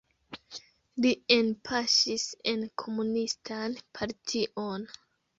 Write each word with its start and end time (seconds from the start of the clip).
Li 1.05 1.09
enpaŝis 1.33 2.23
en 2.51 2.63
komunistan 2.83 3.75
partion. 3.99 4.89